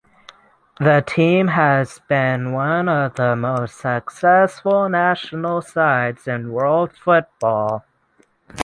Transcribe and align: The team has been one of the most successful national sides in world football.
The 0.79 1.03
team 1.05 1.49
has 1.49 1.99
been 2.09 2.53
one 2.53 2.89
of 2.89 3.13
the 3.13 3.35
most 3.35 3.77
successful 3.77 4.89
national 4.89 5.61
sides 5.61 6.27
in 6.27 6.51
world 6.51 6.93
football. 6.97 7.85